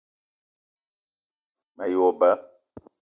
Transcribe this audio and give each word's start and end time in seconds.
Me 1.75 1.85
ye 1.91 1.97
wo 2.01 2.09
ba 2.19 2.29